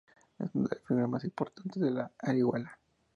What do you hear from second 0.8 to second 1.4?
figuras más